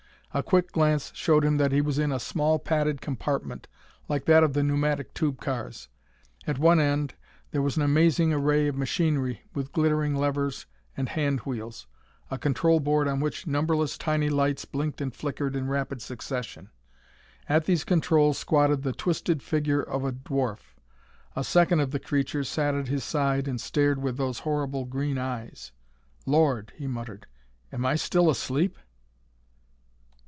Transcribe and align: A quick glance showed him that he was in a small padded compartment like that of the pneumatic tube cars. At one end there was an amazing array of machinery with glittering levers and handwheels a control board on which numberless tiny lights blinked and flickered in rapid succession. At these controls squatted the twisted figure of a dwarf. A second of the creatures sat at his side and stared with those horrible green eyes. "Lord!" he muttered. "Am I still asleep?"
A 0.33 0.41
quick 0.41 0.71
glance 0.71 1.11
showed 1.13 1.43
him 1.43 1.57
that 1.57 1.73
he 1.73 1.81
was 1.81 1.99
in 1.99 2.09
a 2.09 2.17
small 2.17 2.57
padded 2.57 3.01
compartment 3.01 3.67
like 4.07 4.23
that 4.27 4.45
of 4.45 4.53
the 4.53 4.63
pneumatic 4.63 5.13
tube 5.13 5.41
cars. 5.41 5.89
At 6.47 6.57
one 6.57 6.79
end 6.79 7.15
there 7.51 7.61
was 7.61 7.75
an 7.75 7.83
amazing 7.83 8.31
array 8.31 8.69
of 8.69 8.77
machinery 8.77 9.41
with 9.53 9.73
glittering 9.73 10.15
levers 10.15 10.67
and 10.95 11.09
handwheels 11.09 11.85
a 12.29 12.37
control 12.37 12.79
board 12.79 13.09
on 13.09 13.19
which 13.19 13.45
numberless 13.45 13.97
tiny 13.97 14.29
lights 14.29 14.63
blinked 14.63 15.01
and 15.01 15.13
flickered 15.13 15.53
in 15.53 15.67
rapid 15.67 16.01
succession. 16.01 16.69
At 17.49 17.65
these 17.65 17.83
controls 17.83 18.37
squatted 18.37 18.83
the 18.83 18.93
twisted 18.93 19.43
figure 19.43 19.81
of 19.83 20.05
a 20.05 20.13
dwarf. 20.13 20.77
A 21.35 21.43
second 21.43 21.81
of 21.81 21.91
the 21.91 21.99
creatures 21.99 22.47
sat 22.47 22.73
at 22.73 22.87
his 22.87 23.03
side 23.03 23.49
and 23.49 23.59
stared 23.59 24.01
with 24.01 24.15
those 24.15 24.39
horrible 24.39 24.85
green 24.85 25.17
eyes. 25.17 25.73
"Lord!" 26.25 26.71
he 26.77 26.87
muttered. 26.87 27.27
"Am 27.73 27.85
I 27.85 27.97
still 27.97 28.29
asleep?" 28.29 28.77